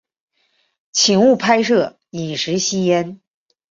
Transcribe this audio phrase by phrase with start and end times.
[0.91, 3.21] 请勿摄影、饮食、吸烟